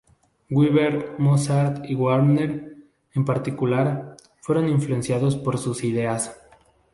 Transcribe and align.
Weber, 0.49 1.17
Mozart 1.19 1.85
y 1.87 1.93
Wagner, 1.93 2.75
en 3.13 3.23
particular, 3.23 4.17
fueron 4.41 4.67
influenciados 4.67 5.35
por 5.35 5.59
sus 5.59 5.83
ideas. 5.83 6.41